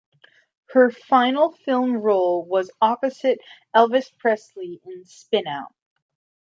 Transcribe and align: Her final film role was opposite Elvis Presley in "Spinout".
Her 0.69 0.89
final 0.89 1.51
film 1.51 1.91
role 1.97 2.43
was 2.43 2.71
opposite 2.81 3.37
Elvis 3.75 4.09
Presley 4.17 4.81
in 4.83 5.03
"Spinout". 5.03 5.75